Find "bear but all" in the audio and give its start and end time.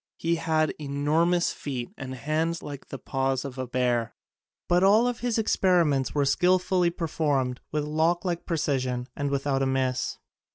3.67-5.05